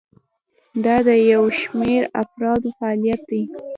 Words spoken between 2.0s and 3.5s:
افرادو فعالیت دی.